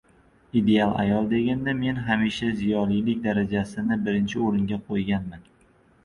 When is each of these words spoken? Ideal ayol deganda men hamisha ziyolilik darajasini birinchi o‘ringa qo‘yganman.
Ideal 0.59 0.91
ayol 1.01 1.25
deganda 1.33 1.73
men 1.81 1.99
hamisha 2.07 2.47
ziyolilik 2.61 3.21
darajasini 3.27 3.97
birinchi 4.07 4.41
o‘ringa 4.47 4.79
qo‘yganman. 4.89 5.45